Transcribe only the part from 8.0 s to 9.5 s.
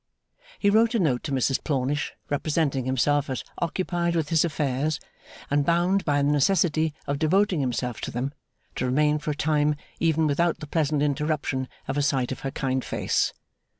to them, to remain for a